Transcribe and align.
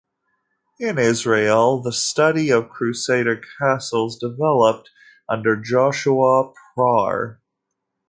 In 0.79 0.97
Israel, 0.97 1.79
the 1.79 1.91
study 1.91 2.49
of 2.51 2.71
Crusader 2.71 3.39
castles 3.59 4.17
developed 4.17 4.89
under 5.29 5.55
Joshua 5.55 6.51
Prawer. 6.75 7.37